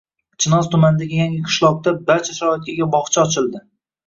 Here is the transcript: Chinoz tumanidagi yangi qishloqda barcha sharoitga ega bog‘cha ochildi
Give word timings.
Chinoz 0.43 0.69
tumanidagi 0.75 1.19
yangi 1.19 1.41
qishloqda 1.49 1.93
barcha 2.09 2.39
sharoitga 2.39 2.75
ega 2.75 2.89
bog‘cha 2.97 3.23
ochildi 3.27 3.65